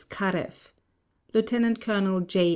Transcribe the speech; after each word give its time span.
Karev 0.09 0.71
Lieutenant 1.31 1.79
Colonel 1.79 2.21
J. 2.21 2.49